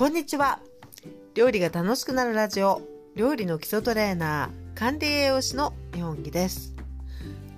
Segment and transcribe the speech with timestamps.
[0.00, 0.60] こんにちは。
[1.34, 2.80] 料理が楽しくなるラジオ。
[3.16, 6.72] 料理の基礎トレーナー管理栄養士の日本木です。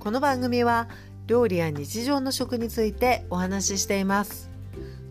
[0.01, 0.89] この番組は
[1.29, 4.51] 料理や日常の食についてお話ししています。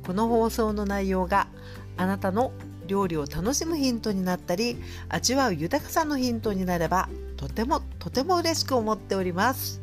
[0.06, 1.48] この放送の内容が
[1.96, 2.52] あなたの
[2.88, 4.76] 料理を楽しむヒントになったり
[5.08, 9.80] 味わう豊かさのヒントになればとてもとても嬉しく思っております。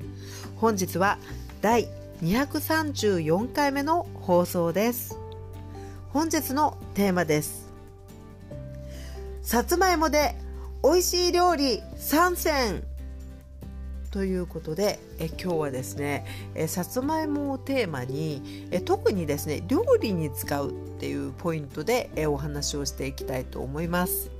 [0.56, 1.16] 本日は
[1.62, 1.88] 第
[2.20, 5.18] 234回目の放送です。
[6.10, 7.70] 本日のテーマです
[9.40, 10.34] さつまいもで
[10.82, 12.82] 美味しい料理3選
[14.10, 24.32] ということでえ今日はですねえさつまいもをテーマにえ特にですね料理に使うっていうポイントでえお話をしていきたいと思います。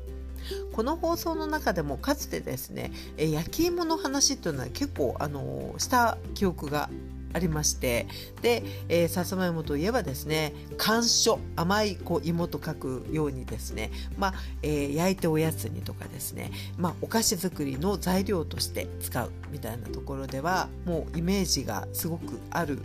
[0.73, 6.89] この放送の中でもかつてですね焼き芋の話っていうのは結構あのした記憶が
[7.33, 8.07] ありまして
[8.43, 22.79] で、えー、さつまいもといえばですね甘書甘いこう芋と書くようにですね、まあえー、焼いておやつにとかですね、まあ、お菓子作りの材料として使うみたいなところではもうイメージがすごくある、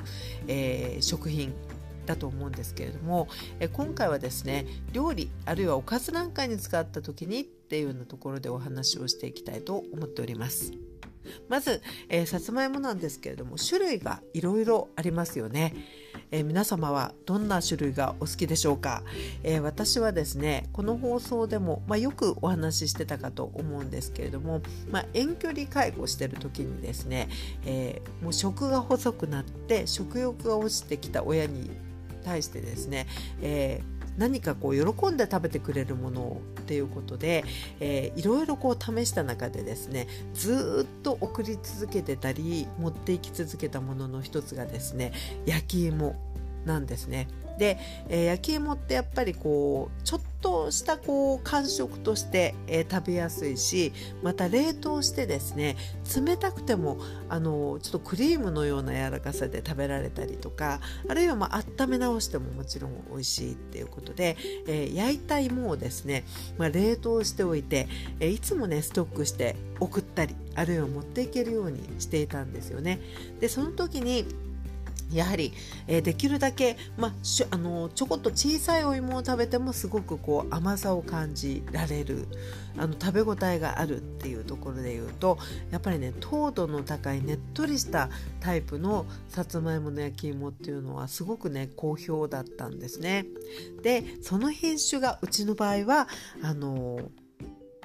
[0.48, 1.54] えー、食品
[2.06, 3.30] だと思うんですけれども、
[3.60, 10.74] え今回はですね料理あるいはおかずなんかに使った時にっていうようなところでお話をしていきたいと思っております。
[11.50, 15.74] まず、えー、さつまいもなんですけれども種類がいろいろありますよね、
[16.32, 19.04] えー、皆様はどんな種類がお好きでしょうか、
[19.44, 27.30] えー、私はですねこの放送でも、まあ、よくお話ししてたかと思うんですけれども、まあ、遠距離介護してる時にですね、
[27.66, 31.70] えもう食が細くなって食欲が落ちてきた親に
[32.24, 33.08] 対してですね、
[33.42, 37.44] えー、何かこう喜んで食べてくれるものっていうことで、
[37.80, 45.14] えー、いろいろこう試した中でですねずっと送り続けてたり持っていき続けたものの一つがですね
[45.46, 46.16] 焼き芋
[46.66, 47.28] なんですね。
[47.58, 47.78] で、
[48.10, 55.78] えー、焼き芋ってやっぱりこうちょっとしたこう感触として、えー、食べやすいしまた冷凍してですね
[56.16, 56.98] 冷たくても
[57.30, 64.36] あのちょっとクリームのような柔らかさで食べられたりとかあるいはまあ温め直してももちろん美味しいっていうことで、
[64.68, 66.26] えー、焼いた芋をですね、
[66.58, 67.88] まあ、冷凍しておいて、
[68.20, 73.00] えいつもねストックして送ったりあるいは持っていけるようにしていたんですよね。
[73.40, 74.26] でその時に
[75.14, 75.54] やはり、
[75.88, 82.28] えー、できるだけ、まあ、しあのちょこっと小さいお芋を食べてもすごくこう甘さを感じられる
[82.78, 85.38] あの食べ応えがあるっていうところで言うと
[85.72, 88.10] やっぱりね糖度の高いねっとりした
[88.40, 93.26] タイプのさつまいもの焼き芋っていうのはすごくね好評だったんですね。
[93.82, 96.08] でその品種がうちの場合は
[96.42, 97.00] あの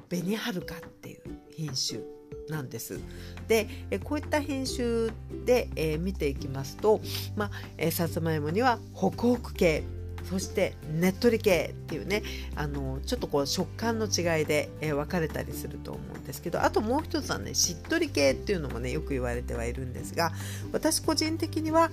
[0.09, 2.18] 紅はるかっていう品種
[2.49, 2.99] なんです。
[3.47, 3.69] で
[4.05, 5.11] こういった品種
[5.45, 7.01] で、え、見ていきますと、
[7.37, 9.85] まあえ、さつまいもにはホクホク系
[10.29, 12.23] そしてねっとり系っていうね
[12.55, 20.33] あのちょっとこう食感の違いで、え、分かれたりすると思うんですけどあともう一つはねしっとり系っていうのもねよく言われてはいるんですが
[20.73, 21.91] 私個人的には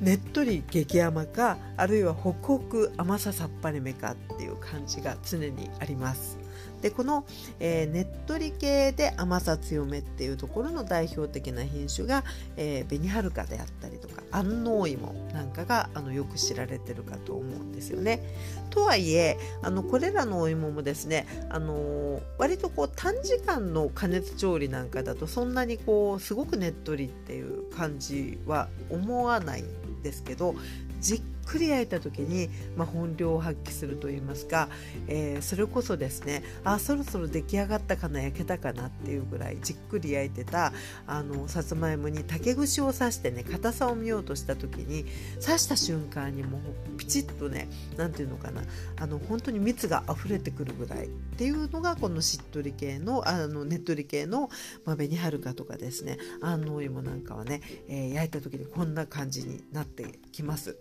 [0.00, 6.39] ねっとり激甘かあるいはホクホク甘ささっぱりめかっていう感じが常にあります。
[6.80, 7.24] でこの、
[7.58, 12.24] えー、ねっとり系で甘さ強めっていうところの代表的な品種が、
[12.56, 18.20] え、紅はるかであったりとか安納芋なんかがあのよく知られてるかと思うんですよね。
[18.70, 30.54] とはいえあのこれらのお芋もですね、あのー、割とこう短時間の加熱調理なんかだとそんなにこうすごくねっとりっていう感じは思わないんですけど
[31.00, 34.68] じっくり焼いた時に、まあ、本領を発揮するといいますか、
[35.08, 40.72] えー、それこそですねあそろそろ出来上がったかな焼けたかなっていうぐらいじっくり焼いてた
[41.08, 45.04] あのさつまいもに竹串を刺してね硬さを見ようとした時に
[45.44, 48.62] 刺した瞬間にもうピチッとね何て言うのかな
[49.00, 54.50] あの本当に蜜が溢れてくるぐらいっていうのがこのしっとり系のあのねっとり系の、
[54.84, 60.76] まあ、紅はるかとかですね安納芋なんかはね、えー、焼いた時にこんな感じになってきます。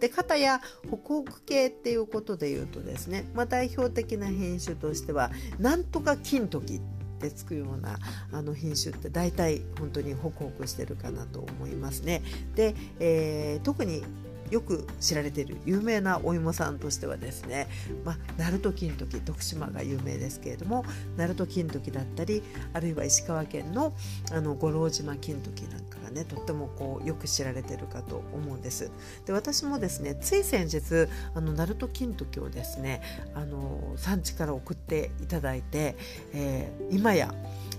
[0.00, 6.80] で片や北北系っていうことで言うとですね、まあ、代表的な品種としてはなんとか金時っ
[7.20, 7.98] てつくような
[8.32, 12.22] あの品種って大体本当にホクホクしてるかなと思いますね。
[12.54, 14.02] で、えー、特に
[14.50, 17.68] よく知られている有名なお芋さんとしてはですね、
[18.04, 20.84] まあ、鳴門金時徳島が有名ですけれども
[21.16, 22.42] 鳴門金時だったり
[22.72, 23.92] あるいは石川県の
[24.32, 28.90] あの五郎島金時なんかがねとってもこうよく知られてるかと思うんです。
[29.26, 33.02] で私もですねつい先日あの鳴門金時をですね
[33.34, 35.96] あの産地から送っていただいて、
[36.32, 37.34] えー、今や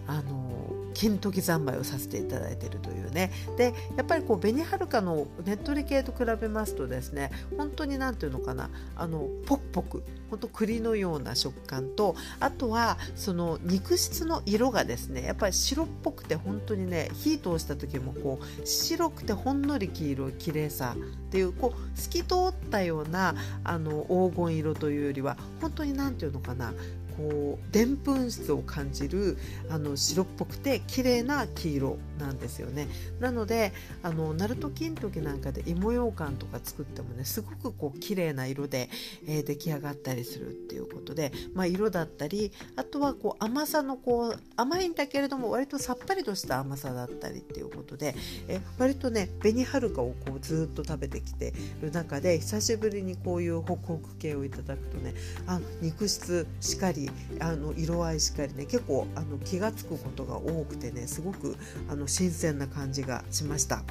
[0.09, 0.49] あの
[0.95, 3.31] 金時三昧をさせていただいているというね。
[3.57, 26.73] でやっぱりこう紅はるかのねっとり系と比べますとですね本当に何ていうのかなあのポクポク本当栗のような食感とあとはその肉質の色がですねやっぱり白っぽくて本当にね火通した時もこう白くてほんのり黄色い綺麗さっていうこう透き通ったようなあの黄金色というよりは本当に何ていうのかな
[27.19, 29.37] こうでんぷん質を感じる
[29.69, 32.87] あの白っぽくて綺麗な黄色なんですよね。
[33.19, 38.89] なのであのナルト金時なんかで芋ようかんとか作ってもねすごくこう綺麗な色で、
[39.27, 48.15] えー、出来上がったりするっていうことで、まあ、色だったりあとはこう甘さのこう甘いんだけれども割とさっぱりとした甘さだったりっていうことで、
[48.47, 55.13] え割とね紅はるかをこうずっと食べてきてる中で久しぶりにこういうホクホク系をいただくとね
[55.47, 57.08] あ肉質しかり
[57.39, 61.55] あの色合いしっかりね結構あの気が付くことが多くてねすごく
[61.89, 63.83] あの新鮮な感じがしました。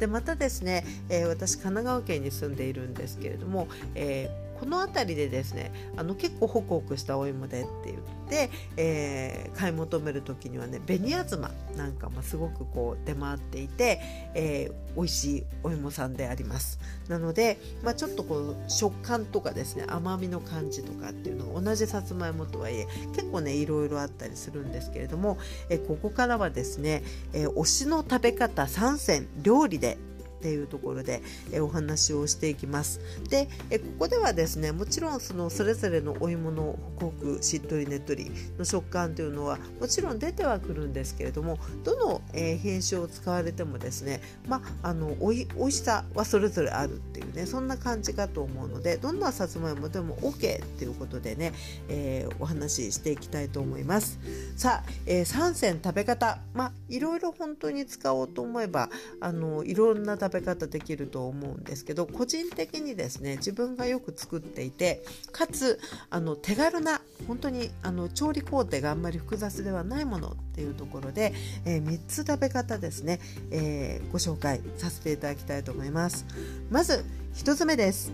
[0.00, 7.98] でまたですね、えー、私神奈川県に住んでいるんですけれども、えーこの辺りでですねあの結構ホクホクしたお芋でって言っ
[8.28, 14.00] て、えー、買い求める時にはね紅あずまなんかもすごくこう出回っていて、
[14.34, 16.78] えー、美味しいお芋さんであります。
[17.08, 25.38] なので、まあ、ちょっとこう食感とかですね甘みの感じとかっていうのが同じさつまいもとはいえ結構ねいろいろあったりするんですけれども、
[25.68, 29.98] えー、ここからはですね、え、推しの食べ方3選料理で
[30.38, 31.22] っていうところで、
[31.52, 33.00] えお話をしていきます。
[33.30, 51.52] で、えここではですねもちろんそのそれぞれのお芋のホクホクしっとりねっとりの食感というのはもちろん出てはくるんですけれどもどの、え品種を使われてもですねまあのおいおいしさはそれぞれあるっていうねそんな感じかと思うのでどんなさつまいもでも OK っていうことでね、
[51.88, 54.18] えー、お話ししていきたいと思います。
[54.56, 58.88] さあ、えー、3選食べ方まあいろいろ本当に使おうと思えば
[59.20, 65.78] あのいろんな食べ食べ方できると思うんですけど個人的にですね自分がよく作っていてかつ
[66.10, 71.32] あの手軽な本当にあの調理工程があんまり複雑ではないものっていうところで、
[71.64, 73.20] えー、3つ食べ方ですね、
[73.50, 76.26] えー、ご紹介させていただきたいと思います。
[76.70, 78.12] まず1つ目です。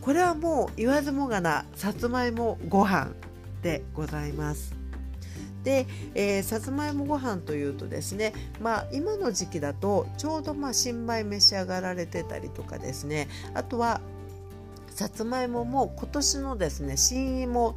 [0.00, 3.10] これはもう言わずもがなさつまいもご飯
[3.62, 4.79] でございます。
[5.64, 14.00] で、えー、さつまいもご飯というとですね、まあ、今の時期だとちょうどまあ新米召し上がられてたりとかですねあとは
[14.88, 17.76] さつまいもも今年のですね新芋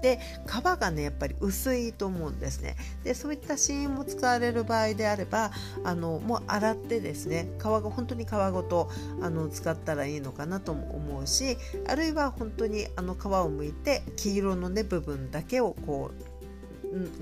[0.00, 2.76] で皮がねやっぱり薄いと思うんですね。
[3.04, 5.50] でそういった新芋使われる場合であれば
[5.84, 8.90] あのもう洗ってですね皮が本当に皮ごと
[9.20, 16.37] あの使ったらいいのかなとも思うしあるいは本当にあの皮を剥いて黄色のね部分だけをこう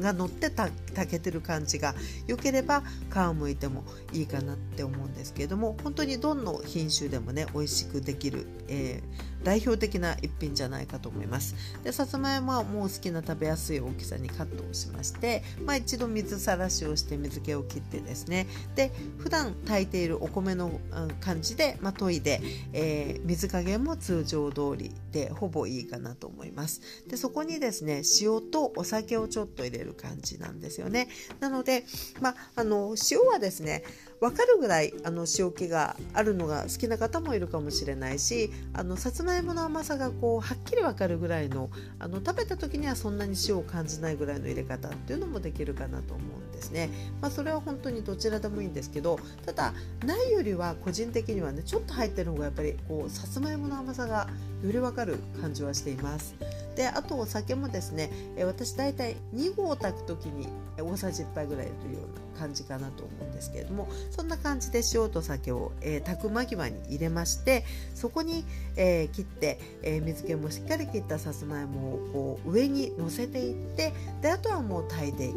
[0.00, 1.94] が乗ってた炊けてる感じが
[2.26, 11.54] 良ければ皮をむいてもいいかなって思うんですけれども本当にどの品種でもね美味しくできる、えー代表的な一品じゃないかと思います。
[11.84, 18.48] でさつまいもはもう好きな食べやすい大きさにカットをしまして、まあ、一度水さらしをして水気を切ってですね。
[18.74, 20.80] で普段炊いているお米の
[21.20, 22.40] 感じで、まあ、研いで、
[22.72, 26.80] えー、水加減も通常通りでほぼいいかなと思います。
[27.06, 31.06] でそこにですね塩とお酒をちょっと入れる感じなんですよね。
[31.38, 31.84] なので、
[32.20, 33.84] まあ、あの塩はですね
[34.20, 46.55] 分かるぐらいあの塩気があるのが好きな方もいるかもしれないしあのさつまいもの甘さがこうはっきり分かるぐらいのあの食べた時にはそんなに塩を感じないぐらいの入れ方っていうのもできるかなと思うんで。
[46.55, 46.90] すですね。
[47.20, 54.28] まあ、それは本当にどちらでもいいんですけどただないよりは個人的にはねちょっと入ってる方がやっぱりこうさつまいもの甘さが
[54.62, 56.34] より分かる感じはしています。
[56.76, 60.46] であとお酒もですね私大体2合炊く時に
[60.78, 68.44] 大さじ1杯ぐらいというような感じかなと思うんですけれどもそんな感じで塩と酒を、えー、炊く間際に入れましてそこに、
[68.76, 75.36] えー、切って、えー、水気もしっかり切ったさつまいもをこう上に乗せていってであとはもう炊いていく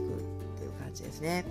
[0.99, 1.45] じですね。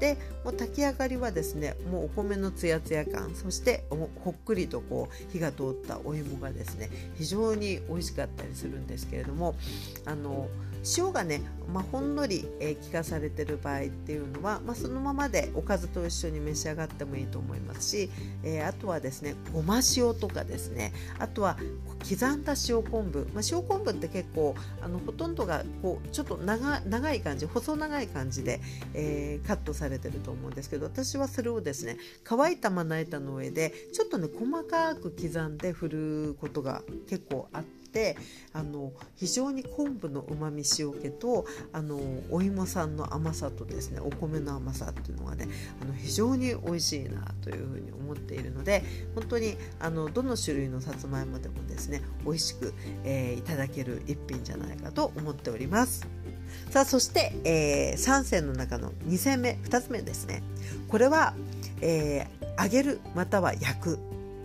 [0.00, 9.56] でもう炊き上がりはですねもうお米のツヤツヤ感そしてほっくりとこう火が通ったお芋がですね非常に美味しかったりするんですけれども
[10.04, 10.48] あの
[10.96, 11.42] 塩がね、
[11.72, 18.10] まあ、ほんのり、えー、効かされてる場合っていうのは、まあ、そのままでおかずと一緒に召し上がってもいいと思いますし、
[18.42, 21.56] えー、あとはですねごま塩とかですねあとは
[22.08, 28.60] 刻んだ塩昆布、まあ、塩昆布って結構あのほとんどがこうちょっと長長い感じ細長い感じで、
[28.94, 37.77] えー、カットされてると思うんですけど私はそれをですね乾いたまな板の上でちょっとね細かく刻んで振ることが結構あって。
[37.98, 38.16] して
[38.52, 41.98] あの非常に昆布のうまみ塩気とあの
[42.30, 45.48] お芋さんの甘さとですねお米の甘さっていうのがね
[45.82, 48.84] あの非常に美味しいなというふうに思っているので
[49.16, 52.72] 本当にあのどの種類のさつまいもでもですね美味しく、
[53.04, 56.06] えー、いただける一品じゃないかと思っております。
[56.70, 60.42] さあそして、えー、3選の中の2戦目2つ目ですね
[60.88, 61.34] これは、
[61.82, 63.98] えー、揚げるまたは焼く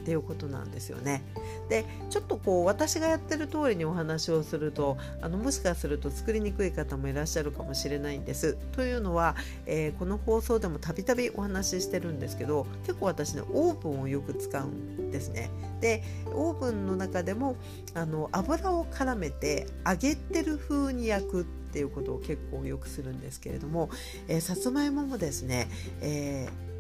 [0.03, 1.24] っていうことなんですよね。
[1.69, 8.57] でちょっとこう私がやってる通りにお話をするとあのもしかすると作りにくい方もいらっしゃるかもしれないんです。
[8.74, 15.50] というのは、えー、この放送でもたびたびお話ししてるんですけど結構私ねオーブンをよく使うんですね。
[15.79, 17.55] でオーブンの中でも
[17.93, 23.89] あの油を絡めて揚げてる風に焼くっていうことを結構よくするんですけれども、
[24.27, 25.69] えー、さつまいももですね、
[26.01, 26.73] えー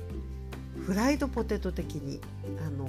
[0.85, 2.19] フライドポテト的に
[2.65, 2.87] あの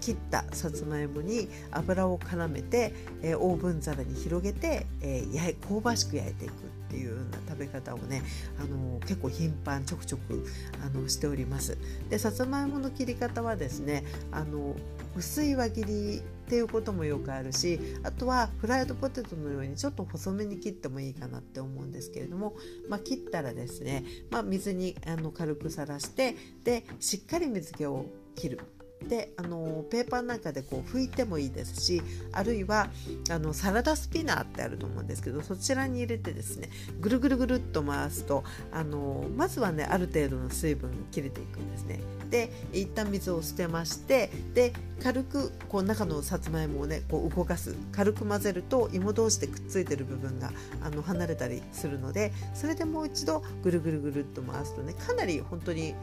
[0.00, 6.54] 切ったさつまいもに油を絡めて、えー、オーブン皿に広げて、えー、焼香ばしく焼いていくっ
[6.90, 8.22] ていうような食べ方をね
[8.60, 10.44] あの結構頻繁ちょくちょく
[10.84, 11.78] あのしております。
[12.10, 14.76] でさつまいもの切り方はですねあの
[15.16, 22.54] 薄い輪切りっていうこともよくあるしあとはフライドポテトのようにちょっと細めに切ってもいいかなって思うんですけれども、
[22.88, 28.60] まあ、切ったらですね、まあ、水にあの軽くさらしてでしっかり水気を切る。
[29.08, 32.88] であのペーパーなんかでこう拭いてもいいですしあるいは
[33.30, 42.00] あのサラダスピナーってあると思うんですけどそちらに入れてですねぐるぐるぐるっと回すとあのまずはねある程度の水分が切れていくんですね。
[42.30, 50.50] で一旦水を捨てましてで軽くこう中のさつまいもをねこう動かす軽く混ぜると芋同士でくっついてる部分が
[50.82, 55.94] あの離れたりするのでそれでもう一度ぐるぐるぐるっと回すとねかなり本当に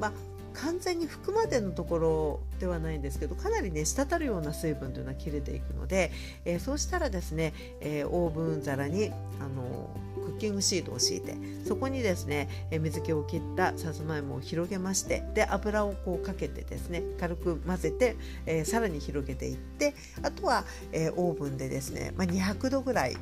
[0.00, 0.12] まあ
[0.54, 6.10] 完全に拭くまでのところではないんですけどかなりね滴るような水分というのは切れていくので、
[6.44, 9.90] えー、そうしたらですね、えー、オーブン皿にあの
[10.24, 11.34] クッキングシートを敷いて
[11.66, 18.16] そこにですね、えー、水気を切ったさつまいもを広げましてで油をこうかけてですね軽く混ぜて、
[18.46, 23.16] えさらに広げていってあとは、えオーブンでですね、まあ、200度ぐらい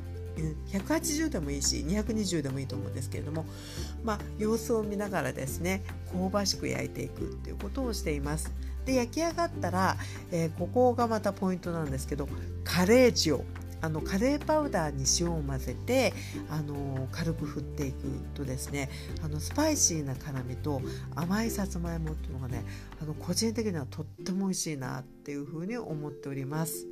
[0.71, 3.45] 180でもいいし220でもいいと思うんですけれども、
[4.03, 8.51] まあ、様子を見ながらですね香ばしく焼いていくっていうことをしています。
[8.85, 9.95] で焼き上がったら、
[10.31, 12.27] えー、ここがまたポイントなんですけど
[12.63, 13.45] カレー塩
[13.81, 16.13] あのカレーパウダーに塩を混ぜて
[16.49, 17.97] あの軽く振っていく
[18.35, 18.89] とですね
[19.23, 20.81] あのスパイシーな辛みと
[21.15, 22.63] 甘いさつまいもっていうのがね
[23.01, 26.90] あの個人的にはとっても美味しいなっていうふうに思っております。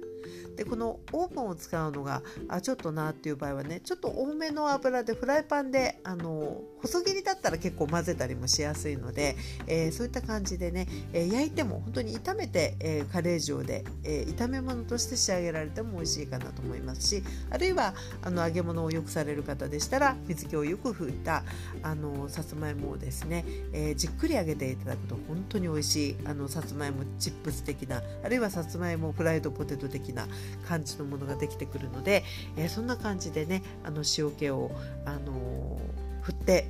[0.55, 9.35] でこのオーブンを使うのがあちょっとなっていう場合はねちょっと多めの油でフライパンであの細切りだったら結構混ぜたりもしやすいので、
[9.67, 21.43] えー、そういった感じでね、えー、焼いても本当に炒めて、えー、カレー塩で、え炒め物として仕上げられても美味しいかなと思いますしあるいはあの揚げ物をよくされる方でしたら水気をよく拭いた
[21.83, 30.27] あのさつまいもをですね、えじっくり揚げていただくと本当に美味しいあのさつまいもチップス的なあるいはさつまいもフライドポテト的な
[30.67, 32.23] 感じのものができてくるので、
[32.57, 34.71] えー、そんな感じでねあの塩気を、
[35.05, 36.67] あのー、振って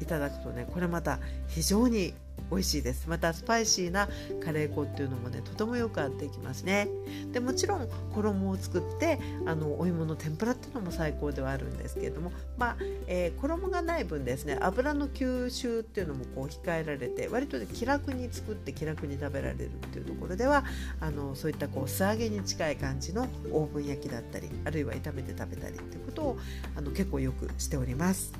[0.00, 1.18] いただくとねこれまた
[1.48, 2.14] 非常に
[2.50, 3.08] 美味しいです。
[3.08, 4.08] またスパイシーな
[4.44, 6.88] カレー粉っていうのもねとてもよく合っていきますね。
[7.32, 12.76] でもちろん衣を作ってあのお芋の天ぷらっていうのも最高ではあるんですけれどもまあ、
[13.06, 20.64] えー、衣がない分ですね油の吸収っていうのもこう控えられて割と、ね、気楽に作って気楽に食べられるっていうところでは
[21.00, 26.38] あのそういったこう素揚げに近い感じのオーブン焼きだったりあるいは炒めて食べたりっていうことを
[26.76, 28.32] あの結構よくしております。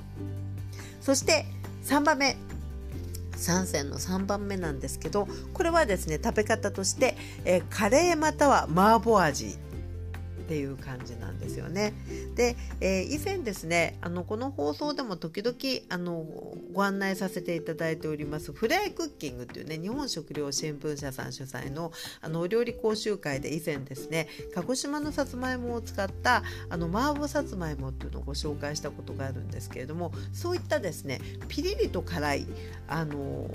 [1.00, 1.46] そして
[1.84, 2.36] 3番目。
[3.36, 9.58] 3選の3番目なんですけどこれはですね食べ方として、えー、カレーまたは麻婆味
[10.46, 11.92] っていう感じなんですよね。
[12.36, 15.56] で、えー、以前ですねあのこの放送でも時々
[15.88, 16.24] あの
[16.72, 32.46] ご案内させていただいておりますフライクッキングっていうね日本食料新聞社さん主催のあのお料理講習会で以前ですね鹿児島のさつまいもを使ったあの麻婆さつまいもっていうのをご紹介したことがあるんですけれどもそういったですねピリリと辛い
[32.86, 33.50] あの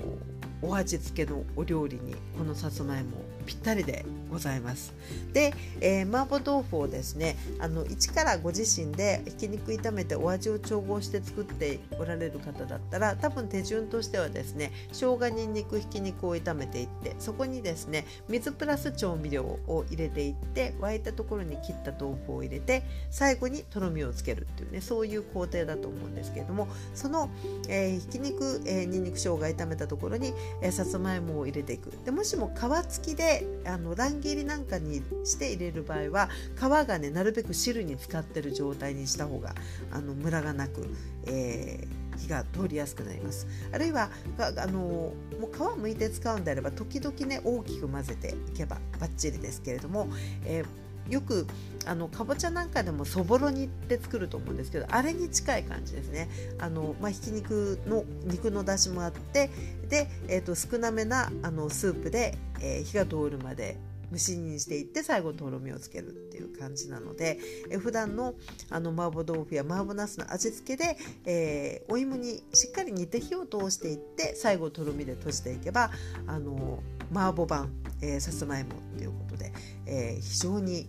[0.62, 3.10] お味付けのお料理にこのさつまいも
[3.46, 4.94] ぴったりでございます。
[5.32, 27.28] で、えー、麻婆豆腐をですねあの一からご自身でひき肉炒めてお味を調合して作っておられる方だったら多分手順としてはですね生姜にんにくひき肉を炒めていってそこにですね水プラス調味料を入れていって沸いたところに切った豆腐を入れて最後にとろみをつけるっていうねそういう工程だと思うんですけれどもその、
[27.68, 31.92] えー、ひき肉、えー、にんにく生姜炒めたところにえ、さつまいもを入れていく。
[32.04, 39.54] でもしも皮付きであの乱切りなんかにして入れる場合は皮がねなるべく汁に使ってる状態にした方が
[39.90, 40.86] あのムラがなく、
[41.26, 43.46] えー火が通りやすくなります。
[43.72, 50.08] あるいはあのもう皮むいて使うんであれば時々ね大きく混ぜていけばバッチリですけれども、
[50.44, 50.66] えー
[51.08, 51.46] よく
[51.84, 56.28] あのかぼちゃなんかでもそぼろ煮って作ると思うんですけどあれに近い感じですね。
[56.58, 59.50] あの、まあ、ひき肉の肉の出汁もあって
[59.88, 63.76] で、えーと、少なめなあのスープで、えー、火が通るまで
[64.12, 67.38] 蒸し煮にしていって最後とろみをつけるっていう感じなので、
[67.70, 68.34] えー、普段の
[68.70, 75.90] あの麻婆豆腐や麻婆茄子の味付けで、えー、お芋にしっかり煮て火を通していって最後とろみで閉じていけば
[76.26, 76.82] あの
[77.12, 79.52] 麻婆版、えー、さつまいもっていうことで、
[79.92, 80.86] えー、非常に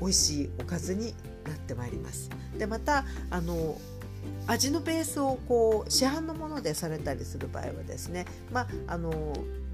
[0.00, 2.28] 美味しいおかずになってまいります。
[2.58, 3.78] でまたあの
[4.46, 9.12] 味のベースをこう市販のものでされたりする場合はですね、まあ、あの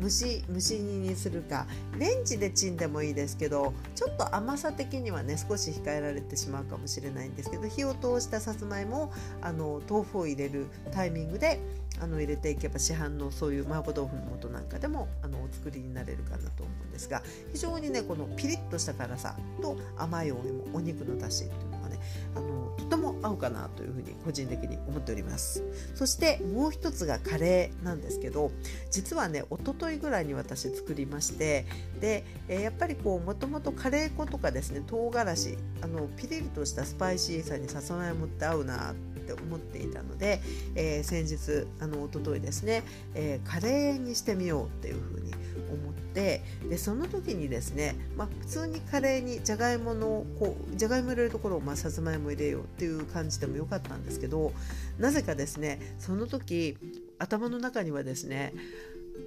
[0.00, 1.66] 蒸し蒸し煮にするか
[1.98, 9.12] レンジでチンでもいいですけどちょっと甘さ的にはね少し控えられてしまうかもしれないんですけど火を通したさつまいもを
[9.42, 11.58] あの豆腐を入れるタイミングで
[12.00, 21.99] あの入れていけば市販のそういう麻婆豆腐の素なんかでもあのお作りになれるかなと思うんですが非常にねこのピリッとした辛さと甘いお芋お肉のだしっていうのね
[22.35, 25.62] あのとても合うかなというふうに個人的に思っております。
[25.95, 28.50] そしてもう一つがカレーなんですけど
[28.90, 31.66] 実はね一昨日ぐらいに私作りまして
[32.00, 40.40] で、やっぱりこうもともとカレー粉とかですね唐辛子あのピリリとしたスパイシーさにさつまいもって合うなって思っていたので、
[40.75, 42.83] えー、先日あの一昨日ですね、
[43.14, 45.33] えー、カレーにしてみようっていうふうに
[45.70, 54.52] 思ってでその時にですね、まあ、普通にカレーにじゃがいものこうじゃがいも入れるところを、まあ、さつまいも入れようっていう感じでもよかったんですけど
[54.98, 56.76] なぜかですねその時
[57.18, 58.52] 頭の中にはですね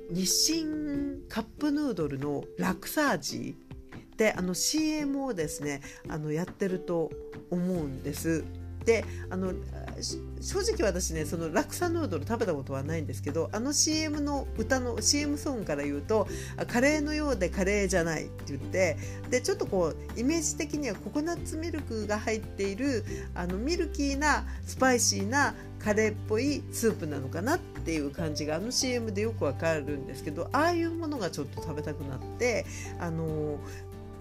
[0.10, 0.66] 日清
[1.30, 3.56] カップヌードルのラクサージ
[4.18, 7.12] であの CM をですねあのやってると
[7.50, 8.44] 思うんです。
[8.86, 9.54] であの
[10.42, 16.28] 正直私ねそのラクサヌードル食べたことはないんですけどあの CM の歌の CM ソングから言うと
[16.68, 18.98] カレーのようでカレーじゃないって言って
[19.30, 32.66] でちょっとこうイメージ的にはココナッツミルクが入っているあのミルキーなスパイシーなカレーっぽいスープなのかなっていう感じがあの CM でよくわかるんですけどああいうものがちょっと食べたくなって
[33.00, 33.60] あの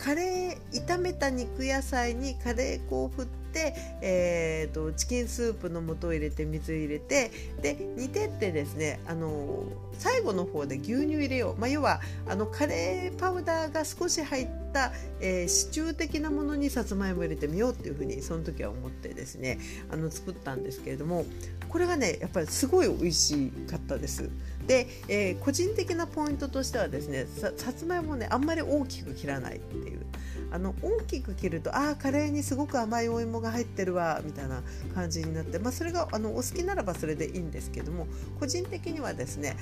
[0.02, 9.64] カレー炒めた肉野菜にカレー粉を振って、えーと、チキンスープの素を入れて水入れてで煮てってですねあの
[9.98, 19.58] 最後の方で牛乳入れよう、まあ、要はあのカレーパウダーが少し入った、えー、シチュー的なものにさつまいも入れてみようっていうふうにその時は思ってですね
[19.92, 21.26] あの作ったんですけれども
[21.68, 24.30] これがねやっぱりすごい美味しかったです。
[24.70, 30.06] で、えー、個人的なポイントとしてはですねさつまいもねあんまり大きく切らないっていう
[30.52, 34.62] あの大きく切るとああカレーにすごく甘いお芋が入ってるわみたいな
[34.94, 38.06] 感じになって、まあ、それがあのお好きならばそれでいいんですけども
[38.38, 39.56] 個人的にはですね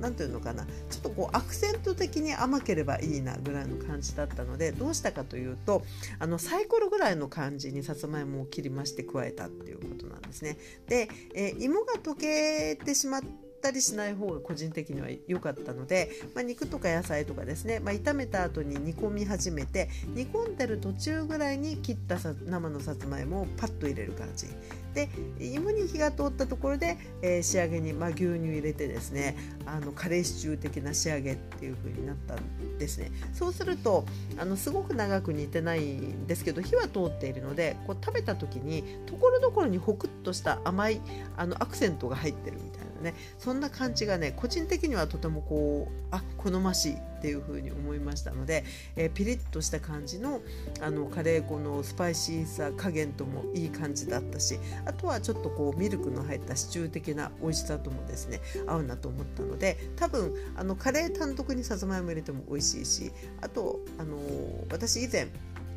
[0.00, 5.82] 何ていうのかなちょっとこうアクセント的に甘ければいいなぐらいの感じだったのでどうしたかというと
[6.18, 10.56] あのサイコロぐらいの感じにさつまいもを切りまして加えたっていうことなんですね。
[10.86, 24.46] で、えー、芋が溶けてしまってったりしない方が個人的には良かったので、まあ、肉とか野菜とかですね、まあ、炒めた後に煮込み始めて煮込んでる途中ぐらいに切った生のさつまいもをパッと入れる感じ。
[24.94, 33.12] で芋に火が通ったところで、えー、仕上げに、まあ、牛乳入れてですねあのカレーシチュー的な仕上げっていう風になったんですね。
[33.32, 34.04] そうすると
[34.36, 41.00] あのすごく長く煮てないんですけど火は通っているのでこう食べた時にところどころにホクッとした甘い
[41.36, 42.89] あのアクセントが入ってるみたいな。
[43.00, 43.14] ね。
[43.38, 48.64] そんな感じがね個人的にはとてもこうあ好ましいっていう風に思いましたので、
[48.96, 50.40] えー、ピリッとした感じの
[50.80, 65.28] あのカレー粉のスパイシーさ加減ともいい感じだったしあとはちょっとこうミルクの入ったシチュー的な美味しさともですね合うなと思ったので多分あのカレー単独にさつまいも入れても美味しいしあとあのー、私以前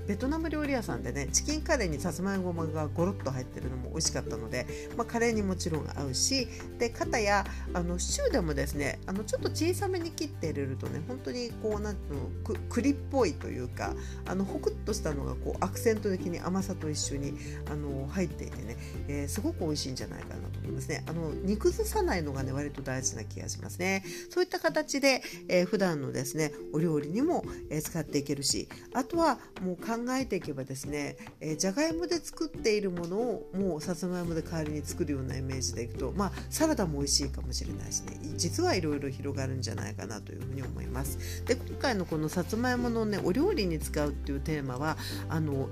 [0.07, 4.65] ベトナム料理屋さんでねチキンカレーにさつまいもがゴロッと入ってるのも美味しかったので、
[4.97, 13.93] まあ、カレーにもちろん合うしで片やあのシチューでもですねあのちょっと小さめに切って入れるとね本当にこうなんていうの栗っぽいというか
[14.25, 17.33] あのホクッとしたのがこうアクセント的に甘さと一緒に
[17.71, 20.62] あの入っていてね、えー、すごく美味しいんじゃないかなと。
[20.63, 24.03] 思いうんですねあの煮崩さないのがね割と大事な気がしますね。
[24.29, 38.19] そういった形で、えー、普段のですねお料理にも、えー、使っていけるしあとはもう考えていけばですね、えー、じゃがいもで作っているものをもうさつまいもで代わりに作るようなイメージでいくとまあサラダも美味しいかもしれないしね。
[38.35, 41.43] 実はいろいろ広がるんじゃないかなというふうに思います。
[41.45, 44.97] で今回のこのさつまいものねお料理に使うっていうテーマは
[45.29, 45.69] あの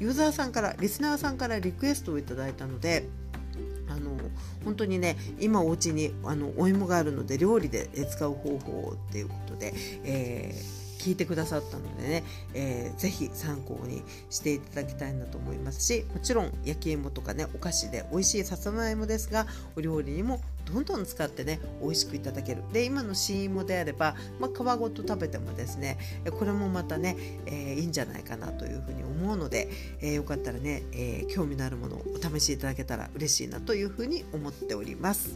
[0.00, 3.08] ユーザーさんからリスナーさんからリクエストをいただいたので
[4.64, 9.72] 本当にね今お家にあのお芋があるので料理で使う方法っていうことで、
[10.04, 20.40] えー聞いてくださったのでね、えー、ぜひ参考にしていただきたいなと思いますしもちろん焼き芋とかねお菓子で美味しいさつまいもですがお料理にも
[20.72, 25.98] どんどん使ってね美味しくいただけるで今の新芋であれば、まあ、皮ごと食べてもですね
[26.38, 29.68] これもまたね、えー、いいんじゃないかなというふうに思うので、
[30.00, 35.30] えー、よかったらね、えー、興味のあるものをお試しいただけたら嬉しいなというふうに思っております。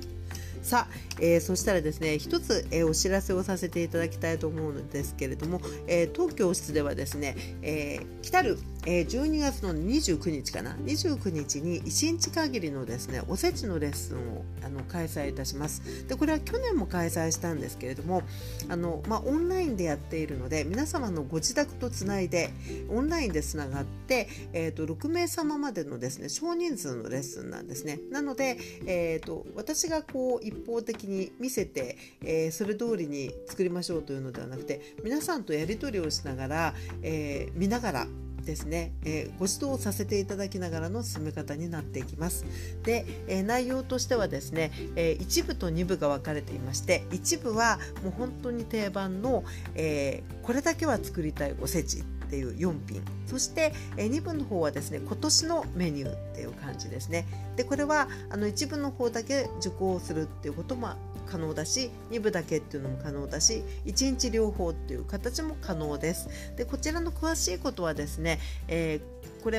[0.63, 16.07] さあ、えー、そしたらですね一つ、えー、お知らせをさせていただきたいと思うのですけれども、えー、東京室ではですね、えー、来たる、えー、12月の29日かな29日に1日限りのですねおせちのレッスンをあの開催いたします。
[16.07, 18.23] でこれは去年も開催したんですけれども
[18.69, 22.51] あの、まあ、オンラインでやっているので皆様のご自宅とつないで
[22.89, 28.01] オンラインでつながって、えーと、6名様までのですね少人数のレッスンなんですね。
[28.11, 38.07] なので、えーと私がこう一方的に見せて、えー、それ通りに作りましょうというのではなくて皆さんとやり取りをしながら、えー、見ながら
[38.45, 42.45] ですね、えー、ご指導させていただきながらの進め方になっていきます。
[42.83, 52.03] で、えー、内容としてはですね、えー、1部と2部が分かれていまして1部はもう本当に定番の、えこれだけは作りたいおせち
[52.33, 53.03] っていう4品。
[53.27, 57.27] そして、2部の方はですね今年のメニューっていう感じですね。
[57.57, 60.95] でこれはあの1部の方だけ受講するっていうことも
[61.27, 66.29] 可能だし2部だけっていうのも可能だし1日両方っていう形も可能です。
[66.57, 69.59] でこちらの詳しいことはですね、えーこれ、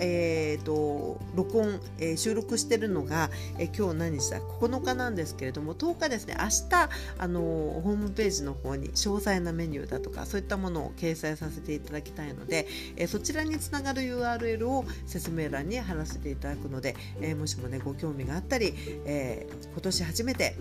[0.00, 6.88] えーと、録音、えー、収録してるのが、えー、今日何日だ？9日なんですけれども10日ですね明日
[7.18, 20.56] あのホームページの方に詳細なメニューだとかそういったものを掲載させていただきたいので、えー、そちらにつながる URL を説明欄に貼らせていただくので、えもしもねご興味があったり、え今年初めて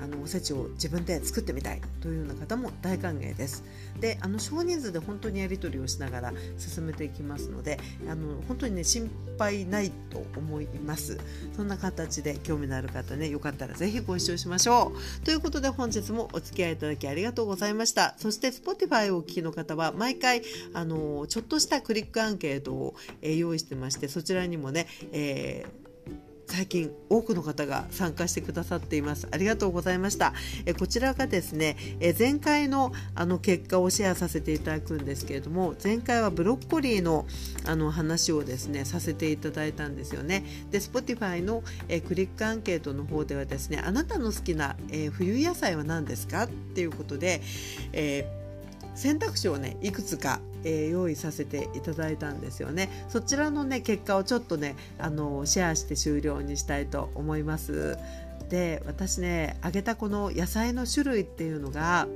[0.00, 3.64] あのおせちを自分で作ってみたいというような方も大歓迎です。
[4.00, 11.18] であの少人数で本当にやり取りをしながら進めていきますのであの本当にね心配ないと思います。
[11.56, 15.24] そんな形で興味のある方ねよかったら是非ご視聴しましょう。
[15.24, 18.14] ということで本日もお付き合いいただきありがとうございました。
[18.18, 20.42] そして Spotify をお聞きの方は毎回
[20.74, 25.87] あのちょっとしたクリックアンケートを、え、用意してましてそちらにもね、えー
[26.50, 29.28] 最近多くの方が参加してくださっています。
[29.30, 30.32] ありがとうございました。
[30.64, 37.26] えこちらがですねえ前回のあの結果をシェアさせていただくんですけれども前回はブロッコリーの
[37.66, 40.44] あの話をですねさせていただいたんですよね。
[40.70, 46.44] で Spotify のえクリックアンケートの方ではですねあなたの好きなえ冬野菜は何ですか？
[46.44, 47.42] っていうことで、
[47.92, 48.47] えー
[48.98, 53.06] 選択肢をねいくつか、えー、用意させていただいたんですよね。
[53.08, 57.96] そちらのね結果をちょっとねあのシェアして終了にしたいと思います。
[58.50, 62.08] で私ねあげたこの野菜の種類っていうのが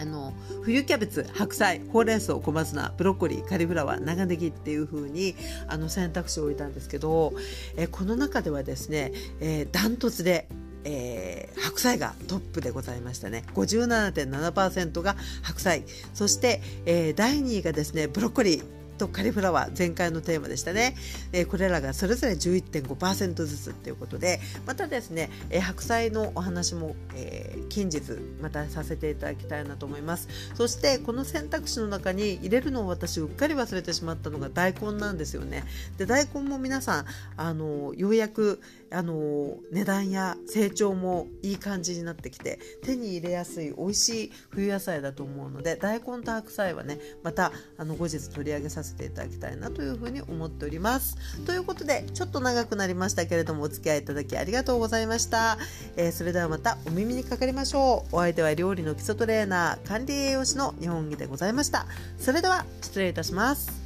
[0.00, 5.34] あの冬キャベツ白菜ほうれん草小松菜ブロッコリーカリフラワー長ネギっていう風に
[5.68, 7.34] あに選択肢を置いたんですけど、
[7.76, 10.48] えこの中ではですね、えー、ダントツで
[10.88, 13.44] えー、白菜がトップでございましたね。
[13.54, 15.82] 57.7%が白菜。
[16.14, 18.64] そして、えー、第2位がですねブロッコリー。
[18.96, 20.96] とカリフラワー前回のテーマでしたね、
[21.32, 28.02] えー、これらがそれぞれ11.5%ずつということでまたですね、えー、白菜のお話も、えー、近日
[28.40, 30.28] またさせていただきたいなと思います。
[30.54, 35.64] そしてこの選択肢の中に入れるのを私うっかり忘れてしまったのが大根なんですよね。
[35.98, 37.04] で大根も皆さん
[37.36, 51.16] あのようやくあの値段や成長もいい感じになってきて手に入れやすい美味しい冬野菜だと思うので大根と白菜はねまたあの後日取り上げさせせていただきたいなというふうに思っております。
[51.44, 55.58] ということでちょっと長くなりましたけれどもお付き合いいただきありがとうございました。
[55.96, 58.16] えー、それではまたお耳にかかりましょう。
[58.16, 61.86] お相手は料理の基礎トレーナー管理栄養士の日本木でございました。
[62.18, 63.85] それでは失礼いたします。